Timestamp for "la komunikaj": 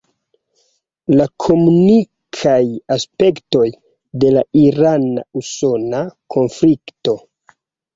1.19-2.57